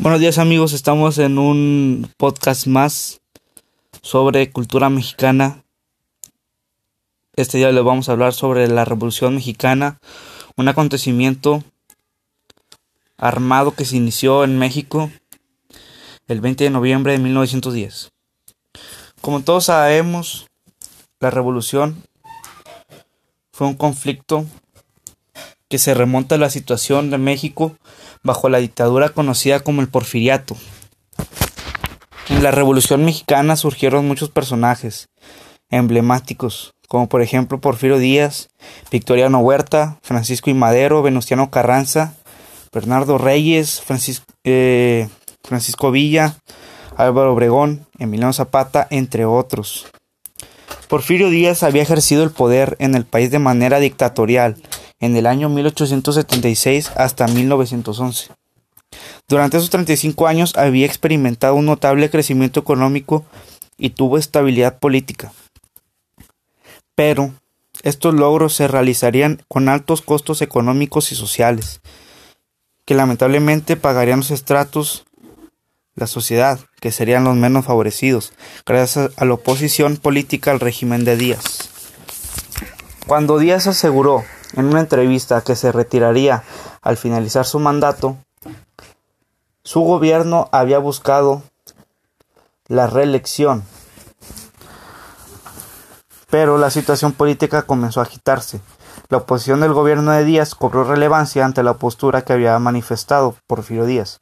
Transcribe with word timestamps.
Buenos 0.00 0.20
días 0.20 0.38
amigos, 0.38 0.74
estamos 0.74 1.18
en 1.18 1.38
un 1.38 2.08
podcast 2.18 2.68
más 2.68 3.20
sobre 4.00 4.52
cultura 4.52 4.88
mexicana. 4.90 5.64
Este 7.34 7.58
día 7.58 7.72
les 7.72 7.82
vamos 7.82 8.08
a 8.08 8.12
hablar 8.12 8.32
sobre 8.32 8.68
la 8.68 8.84
Revolución 8.84 9.34
Mexicana, 9.34 9.98
un 10.56 10.68
acontecimiento 10.68 11.64
armado 13.16 13.74
que 13.74 13.84
se 13.84 13.96
inició 13.96 14.44
en 14.44 14.56
México 14.56 15.10
el 16.28 16.40
20 16.40 16.62
de 16.62 16.70
noviembre 16.70 17.12
de 17.14 17.18
1910. 17.18 18.12
Como 19.20 19.40
todos 19.40 19.64
sabemos, 19.64 20.46
la 21.18 21.30
revolución 21.30 22.04
fue 23.52 23.66
un 23.66 23.74
conflicto 23.74 24.46
que 25.68 25.78
se 25.78 25.94
remonta 25.94 26.36
a 26.36 26.38
la 26.38 26.50
situación 26.50 27.10
de 27.10 27.18
México 27.18 27.76
bajo 28.22 28.48
la 28.48 28.58
dictadura 28.58 29.10
conocida 29.10 29.60
como 29.60 29.80
el 29.82 29.88
porfiriato. 29.88 30.56
En 32.28 32.42
la 32.42 32.50
Revolución 32.50 33.04
Mexicana 33.04 33.56
surgieron 33.56 34.06
muchos 34.06 34.30
personajes 34.30 35.08
emblemáticos, 35.70 36.74
como 36.88 37.08
por 37.08 37.22
ejemplo 37.22 37.60
Porfirio 37.60 37.98
Díaz, 37.98 38.48
Victoriano 38.90 39.38
Huerta, 39.38 39.98
Francisco 40.02 40.50
I. 40.50 40.54
Madero, 40.54 41.02
Venustiano 41.02 41.50
Carranza, 41.50 42.14
Bernardo 42.72 43.18
Reyes, 43.18 43.80
Francisco, 43.80 44.26
eh, 44.44 45.08
Francisco 45.42 45.90
Villa, 45.90 46.36
Álvaro 46.96 47.32
Obregón, 47.32 47.86
Emiliano 47.98 48.32
Zapata, 48.32 48.86
entre 48.90 49.24
otros. 49.24 49.86
Porfirio 50.88 51.28
Díaz 51.28 51.62
había 51.62 51.82
ejercido 51.82 52.24
el 52.24 52.30
poder 52.30 52.76
en 52.78 52.94
el 52.94 53.04
país 53.04 53.30
de 53.30 53.38
manera 53.38 53.78
dictatorial 53.78 54.56
en 55.00 55.16
el 55.16 55.26
año 55.26 55.48
1876 55.48 56.92
hasta 56.96 57.26
1911. 57.28 58.30
Durante 59.28 59.58
esos 59.58 59.70
35 59.70 60.26
años 60.26 60.56
había 60.56 60.86
experimentado 60.86 61.54
un 61.54 61.66
notable 61.66 62.10
crecimiento 62.10 62.60
económico 62.60 63.24
y 63.76 63.90
tuvo 63.90 64.18
estabilidad 64.18 64.78
política. 64.78 65.32
Pero 66.94 67.32
estos 67.82 68.14
logros 68.14 68.54
se 68.54 68.66
realizarían 68.66 69.42
con 69.46 69.68
altos 69.68 70.02
costos 70.02 70.42
económicos 70.42 71.12
y 71.12 71.14
sociales, 71.14 71.80
que 72.84 72.94
lamentablemente 72.94 73.76
pagarían 73.76 74.20
los 74.20 74.30
estratos, 74.30 75.04
la 75.94 76.06
sociedad, 76.06 76.58
que 76.80 76.90
serían 76.90 77.24
los 77.24 77.36
menos 77.36 77.66
favorecidos, 77.66 78.32
gracias 78.66 79.10
a 79.16 79.24
la 79.24 79.34
oposición 79.34 79.96
política 79.96 80.50
al 80.50 80.60
régimen 80.60 81.04
de 81.04 81.16
Díaz. 81.16 81.70
Cuando 83.06 83.38
Díaz 83.38 83.66
aseguró 83.66 84.24
en 84.54 84.66
una 84.66 84.80
entrevista 84.80 85.40
que 85.42 85.56
se 85.56 85.72
retiraría 85.72 86.42
al 86.82 86.96
finalizar 86.96 87.44
su 87.44 87.58
mandato, 87.58 88.16
su 89.62 89.80
gobierno 89.80 90.48
había 90.52 90.78
buscado 90.78 91.42
la 92.66 92.86
reelección, 92.86 93.64
pero 96.30 96.58
la 96.58 96.70
situación 96.70 97.12
política 97.12 97.62
comenzó 97.62 98.00
a 98.00 98.04
agitarse. 98.04 98.60
La 99.08 99.18
oposición 99.18 99.60
del 99.60 99.72
gobierno 99.72 100.12
de 100.12 100.24
Díaz 100.24 100.54
cobró 100.54 100.84
relevancia 100.84 101.44
ante 101.44 101.62
la 101.62 101.74
postura 101.74 102.22
que 102.22 102.34
había 102.34 102.58
manifestado 102.58 103.36
Porfirio 103.46 103.86
Díaz. 103.86 104.20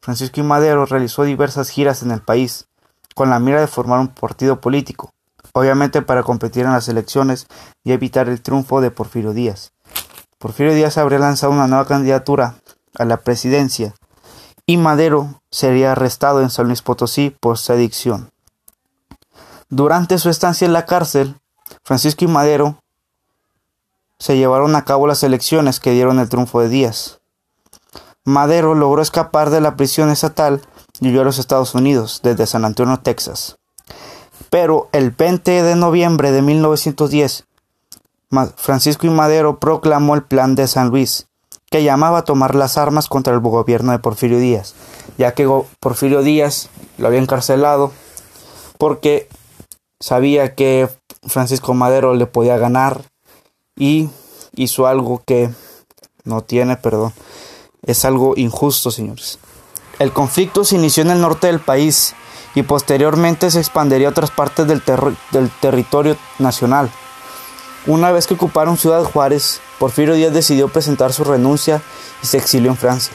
Francisco 0.00 0.40
y 0.40 0.42
Madero 0.42 0.86
realizó 0.86 1.24
diversas 1.24 1.70
giras 1.70 2.02
en 2.02 2.10
el 2.10 2.20
país, 2.20 2.66
con 3.14 3.30
la 3.30 3.38
mira 3.38 3.60
de 3.60 3.66
formar 3.66 4.00
un 4.00 4.08
partido 4.08 4.60
político, 4.60 5.12
obviamente 5.54 6.02
para 6.02 6.22
competir 6.22 6.66
en 6.66 6.72
las 6.72 6.88
elecciones 6.88 7.46
y 7.84 7.92
evitar 7.92 8.28
el 8.28 8.42
triunfo 8.42 8.80
de 8.80 8.90
Porfirio 8.90 9.32
Díaz. 9.32 9.72
Porfirio 10.38 10.74
Díaz 10.74 10.98
habría 10.98 11.20
lanzado 11.20 11.52
una 11.52 11.68
nueva 11.68 11.86
candidatura 11.86 12.56
a 12.98 13.04
la 13.04 13.18
presidencia 13.18 13.94
y 14.66 14.76
Madero 14.76 15.40
sería 15.50 15.92
arrestado 15.92 16.42
en 16.42 16.50
San 16.50 16.66
Luis 16.66 16.82
Potosí 16.82 17.30
por 17.30 17.56
sedición. 17.56 18.30
Durante 19.68 20.18
su 20.18 20.28
estancia 20.28 20.66
en 20.66 20.72
la 20.72 20.86
cárcel, 20.86 21.36
Francisco 21.82 22.24
y 22.24 22.28
Madero 22.28 22.78
se 24.18 24.36
llevaron 24.36 24.74
a 24.74 24.84
cabo 24.84 25.06
las 25.06 25.22
elecciones 25.22 25.80
que 25.80 25.92
dieron 25.92 26.18
el 26.18 26.28
triunfo 26.28 26.60
de 26.60 26.68
Díaz. 26.68 27.20
Madero 28.24 28.74
logró 28.74 29.02
escapar 29.02 29.50
de 29.50 29.60
la 29.60 29.76
prisión 29.76 30.10
estatal 30.10 30.62
y 31.00 31.08
huyó 31.08 31.20
a 31.20 31.24
los 31.24 31.38
Estados 31.38 31.74
Unidos 31.74 32.20
desde 32.22 32.46
San 32.46 32.64
Antonio, 32.64 32.98
Texas. 33.00 33.58
Pero 34.54 34.88
el 34.92 35.10
20 35.10 35.64
de 35.64 35.74
noviembre 35.74 36.30
de 36.30 36.40
1910, 36.40 37.44
Francisco 38.54 39.04
y 39.04 39.10
Madero 39.10 39.58
proclamó 39.58 40.14
el 40.14 40.22
Plan 40.22 40.54
de 40.54 40.68
San 40.68 40.90
Luis, 40.90 41.26
que 41.72 41.82
llamaba 41.82 42.18
a 42.18 42.24
tomar 42.24 42.54
las 42.54 42.78
armas 42.78 43.08
contra 43.08 43.34
el 43.34 43.40
gobierno 43.40 43.90
de 43.90 43.98
Porfirio 43.98 44.38
Díaz, 44.38 44.76
ya 45.18 45.34
que 45.34 45.50
Porfirio 45.80 46.22
Díaz 46.22 46.68
lo 46.98 47.08
había 47.08 47.18
encarcelado 47.18 47.90
porque 48.78 49.28
sabía 49.98 50.54
que 50.54 50.88
Francisco 51.26 51.74
Madero 51.74 52.14
le 52.14 52.26
podía 52.26 52.56
ganar 52.56 53.02
y 53.74 54.08
hizo 54.54 54.86
algo 54.86 55.20
que 55.26 55.50
no 56.22 56.42
tiene 56.42 56.76
perdón. 56.76 57.12
Es 57.82 58.04
algo 58.04 58.34
injusto, 58.36 58.92
señores. 58.92 59.40
El 59.98 60.12
conflicto 60.12 60.62
se 60.62 60.76
inició 60.76 61.02
en 61.02 61.10
el 61.10 61.20
norte 61.20 61.48
del 61.48 61.58
país 61.58 62.14
y 62.54 62.62
posteriormente 62.62 63.50
se 63.50 63.58
expandería 63.58 64.08
a 64.08 64.10
otras 64.10 64.30
partes 64.30 64.66
del, 64.66 64.82
del 65.32 65.50
territorio 65.60 66.16
nacional. 66.38 66.90
Una 67.86 68.12
vez 68.12 68.26
que 68.26 68.34
ocuparon 68.34 68.78
Ciudad 68.78 69.04
Juárez, 69.04 69.60
Porfirio 69.78 70.14
Díaz 70.14 70.32
decidió 70.32 70.68
presentar 70.68 71.12
su 71.12 71.24
renuncia 71.24 71.82
y 72.22 72.26
se 72.26 72.38
exilió 72.38 72.70
en 72.70 72.76
Francia. 72.76 73.14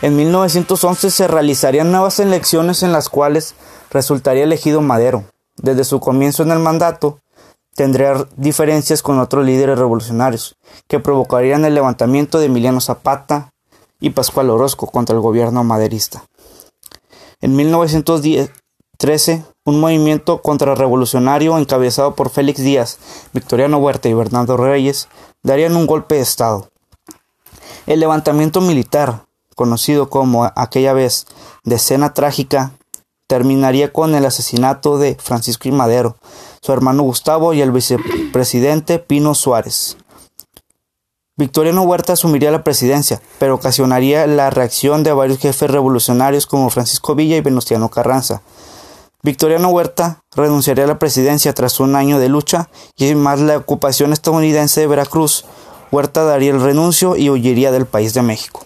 En 0.00 0.16
1911 0.16 1.10
se 1.10 1.28
realizarían 1.28 1.90
nuevas 1.90 2.18
elecciones 2.18 2.82
en 2.82 2.92
las 2.92 3.08
cuales 3.08 3.54
resultaría 3.90 4.44
elegido 4.44 4.80
Madero. 4.80 5.24
Desde 5.56 5.84
su 5.84 6.00
comienzo 6.00 6.42
en 6.42 6.50
el 6.50 6.58
mandato, 6.58 7.20
tendría 7.74 8.26
diferencias 8.36 9.02
con 9.02 9.18
otros 9.18 9.44
líderes 9.44 9.78
revolucionarios, 9.78 10.56
que 10.88 11.00
provocarían 11.00 11.64
el 11.64 11.74
levantamiento 11.74 12.38
de 12.38 12.46
Emiliano 12.46 12.80
Zapata 12.80 13.50
y 14.00 14.10
Pascual 14.10 14.50
Orozco 14.50 14.86
contra 14.86 15.14
el 15.14 15.22
gobierno 15.22 15.64
maderista. 15.64 16.24
En 17.44 17.54
1913, 17.56 19.44
un 19.66 19.78
movimiento 19.78 20.40
contrarrevolucionario 20.40 21.58
encabezado 21.58 22.14
por 22.14 22.30
Félix 22.30 22.62
Díaz, 22.62 22.98
Victoriano 23.34 23.76
Huerta 23.76 24.08
y 24.08 24.14
Bernardo 24.14 24.56
Reyes 24.56 25.08
darían 25.42 25.76
un 25.76 25.86
golpe 25.86 26.14
de 26.14 26.22
Estado. 26.22 26.70
El 27.84 28.00
levantamiento 28.00 28.62
militar, 28.62 29.26
conocido 29.56 30.08
como 30.08 30.50
aquella 30.56 30.94
vez 30.94 31.26
Decena 31.64 32.14
Trágica, 32.14 32.72
terminaría 33.26 33.92
con 33.92 34.14
el 34.14 34.24
asesinato 34.24 34.96
de 34.96 35.14
Francisco 35.20 35.68
I. 35.68 35.72
Madero, 35.72 36.16
su 36.62 36.72
hermano 36.72 37.02
Gustavo 37.02 37.52
y 37.52 37.60
el 37.60 37.72
vicepresidente 37.72 38.98
Pino 39.00 39.34
Suárez. 39.34 39.98
Victoriano 41.36 41.82
Huerta 41.82 42.12
asumiría 42.12 42.52
la 42.52 42.62
presidencia, 42.62 43.20
pero 43.40 43.56
ocasionaría 43.56 44.24
la 44.28 44.50
reacción 44.50 45.02
de 45.02 45.12
varios 45.12 45.40
jefes 45.40 45.68
revolucionarios 45.68 46.46
como 46.46 46.70
Francisco 46.70 47.16
Villa 47.16 47.36
y 47.36 47.40
Venustiano 47.40 47.88
Carranza. 47.88 48.42
Victoriano 49.24 49.70
Huerta 49.70 50.22
renunciaría 50.36 50.84
a 50.84 50.86
la 50.86 51.00
presidencia 51.00 51.52
tras 51.52 51.80
un 51.80 51.96
año 51.96 52.20
de 52.20 52.28
lucha 52.28 52.68
y 52.96 53.16
más 53.16 53.40
la 53.40 53.56
ocupación 53.56 54.12
estadounidense 54.12 54.82
de 54.82 54.86
Veracruz. 54.86 55.44
Huerta 55.90 56.22
daría 56.22 56.52
el 56.52 56.60
renuncio 56.60 57.16
y 57.16 57.30
huiría 57.30 57.72
del 57.72 57.86
país 57.86 58.14
de 58.14 58.22
México. 58.22 58.64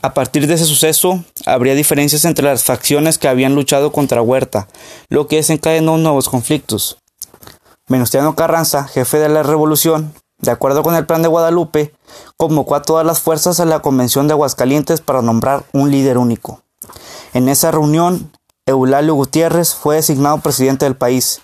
A 0.00 0.14
partir 0.14 0.46
de 0.46 0.54
ese 0.54 0.64
suceso, 0.64 1.24
habría 1.44 1.74
diferencias 1.74 2.24
entre 2.24 2.46
las 2.46 2.64
facciones 2.64 3.18
que 3.18 3.28
habían 3.28 3.54
luchado 3.54 3.92
contra 3.92 4.22
Huerta, 4.22 4.68
lo 5.10 5.26
que 5.26 5.36
desencadenó 5.36 5.98
nuevos 5.98 6.30
conflictos. 6.30 6.96
Venustiano 7.86 8.34
Carranza, 8.34 8.84
jefe 8.84 9.18
de 9.18 9.28
la 9.28 9.42
revolución, 9.42 10.14
de 10.44 10.50
acuerdo 10.50 10.82
con 10.82 10.94
el 10.94 11.06
plan 11.06 11.22
de 11.22 11.28
Guadalupe, 11.28 11.94
convocó 12.36 12.74
a 12.74 12.82
todas 12.82 13.04
las 13.04 13.20
fuerzas 13.20 13.60
a 13.60 13.64
la 13.64 13.80
Convención 13.80 14.26
de 14.26 14.34
Aguascalientes 14.34 15.00
para 15.00 15.22
nombrar 15.22 15.64
un 15.72 15.90
líder 15.90 16.18
único. 16.18 16.60
En 17.32 17.48
esa 17.48 17.70
reunión, 17.70 18.30
Eulalio 18.66 19.14
Gutiérrez 19.14 19.74
fue 19.74 19.96
designado 19.96 20.38
presidente 20.38 20.84
del 20.84 20.96
país, 20.96 21.40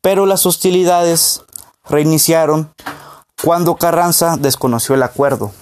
pero 0.00 0.26
las 0.26 0.46
hostilidades 0.46 1.42
reiniciaron 1.88 2.72
cuando 3.42 3.76
Carranza 3.76 4.36
desconoció 4.36 4.94
el 4.94 5.02
acuerdo. 5.02 5.52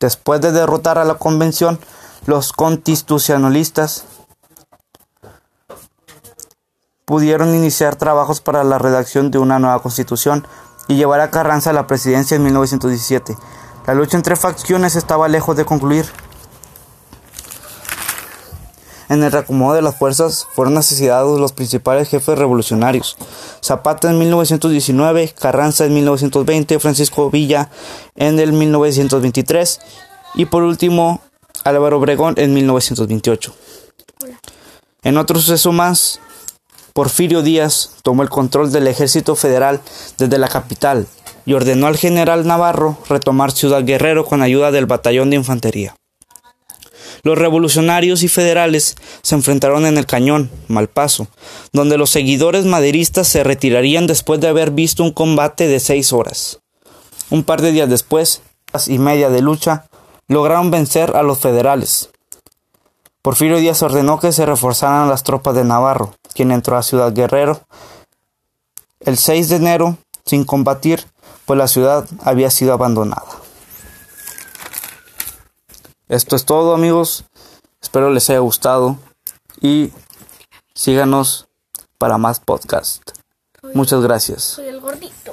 Después 0.00 0.40
de 0.40 0.52
derrotar 0.52 0.98
a 0.98 1.04
la 1.04 1.14
convención, 1.14 1.78
los 2.26 2.52
constitucionalistas 2.52 4.04
pudieron 7.04 7.54
iniciar 7.54 7.96
trabajos 7.96 8.40
para 8.40 8.64
la 8.64 8.78
redacción 8.78 9.30
de 9.30 9.38
una 9.38 9.58
nueva 9.58 9.80
constitución 9.80 10.46
y 10.88 10.96
llevar 10.96 11.20
a 11.20 11.30
Carranza 11.30 11.70
a 11.70 11.72
la 11.72 11.86
presidencia 11.86 12.36
en 12.36 12.44
1917. 12.44 13.36
La 13.86 13.94
lucha 13.94 14.16
entre 14.16 14.36
facciones 14.36 14.96
estaba 14.96 15.28
lejos 15.28 15.56
de 15.56 15.64
concluir. 15.64 16.06
En 19.08 19.22
el 19.22 19.30
reacomodo 19.30 19.74
de 19.74 19.82
las 19.82 19.96
fuerzas 19.96 20.48
fueron 20.52 20.76
asesinados 20.76 21.38
los 21.38 21.52
principales 21.52 22.08
jefes 22.08 22.36
revolucionarios. 22.36 23.16
Zapata 23.62 24.10
en 24.10 24.18
1919, 24.18 25.34
Carranza 25.38 25.84
en 25.84 25.94
1920, 25.94 26.80
Francisco 26.80 27.30
Villa 27.30 27.70
en 28.16 28.40
el 28.40 28.52
1923 28.52 29.80
y 30.34 30.46
por 30.46 30.64
último 30.64 31.20
Álvaro 31.62 31.98
Obregón 31.98 32.34
en 32.36 32.52
1928. 32.54 33.54
En 35.04 35.18
otro 35.18 35.38
suceso 35.38 35.70
más, 35.70 36.18
Porfirio 36.96 37.42
Díaz 37.42 37.90
tomó 38.02 38.22
el 38.22 38.30
control 38.30 38.72
del 38.72 38.86
ejército 38.86 39.36
federal 39.36 39.82
desde 40.16 40.38
la 40.38 40.48
capital 40.48 41.06
y 41.44 41.52
ordenó 41.52 41.88
al 41.88 41.98
general 41.98 42.46
Navarro 42.46 42.96
retomar 43.06 43.52
Ciudad 43.52 43.84
Guerrero 43.84 44.24
con 44.24 44.40
ayuda 44.40 44.70
del 44.70 44.86
batallón 44.86 45.28
de 45.28 45.36
infantería. 45.36 45.94
Los 47.22 47.36
revolucionarios 47.36 48.22
y 48.22 48.28
federales 48.28 48.96
se 49.20 49.34
enfrentaron 49.34 49.84
en 49.84 49.98
el 49.98 50.06
cañón, 50.06 50.50
Malpaso, 50.68 51.28
donde 51.70 51.98
los 51.98 52.08
seguidores 52.08 52.64
maderistas 52.64 53.28
se 53.28 53.44
retirarían 53.44 54.06
después 54.06 54.40
de 54.40 54.48
haber 54.48 54.70
visto 54.70 55.02
un 55.02 55.12
combate 55.12 55.68
de 55.68 55.80
seis 55.80 56.14
horas. 56.14 56.60
Un 57.28 57.44
par 57.44 57.60
de 57.60 57.72
días 57.72 57.90
después, 57.90 58.40
y 58.86 58.96
media 58.96 59.28
de 59.28 59.42
lucha, 59.42 59.84
lograron 60.28 60.70
vencer 60.70 61.14
a 61.14 61.22
los 61.22 61.40
federales. 61.40 62.08
Porfirio 63.20 63.58
Díaz 63.58 63.82
ordenó 63.82 64.18
que 64.18 64.32
se 64.32 64.46
reforzaran 64.46 65.10
las 65.10 65.24
tropas 65.24 65.54
de 65.56 65.64
Navarro, 65.64 66.14
quien 66.36 66.52
entró 66.52 66.76
a 66.76 66.82
Ciudad 66.82 67.12
Guerrero 67.12 67.62
el 69.00 69.16
6 69.16 69.48
de 69.48 69.56
enero 69.56 69.96
sin 70.24 70.44
combatir, 70.44 71.04
pues 71.46 71.58
la 71.58 71.68
ciudad 71.68 72.06
había 72.22 72.50
sido 72.50 72.72
abandonada. 72.72 73.26
Esto 76.08 76.36
es 76.36 76.44
todo 76.44 76.74
amigos, 76.74 77.24
espero 77.80 78.10
les 78.10 78.28
haya 78.30 78.40
gustado 78.40 78.96
y 79.60 79.92
síganos 80.74 81.48
para 81.98 82.18
más 82.18 82.40
podcast. 82.40 83.02
Muchas 83.74 84.02
gracias. 84.02 84.42
Soy 84.42 84.66
el 84.66 84.80
gordito. 84.80 85.25